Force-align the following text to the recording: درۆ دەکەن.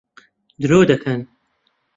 درۆ 0.61 0.79
دەکەن. 0.91 1.21